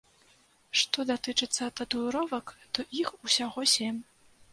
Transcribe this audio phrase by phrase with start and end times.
[0.79, 4.01] Што датычыцца татуіровак, то іх усяго сем.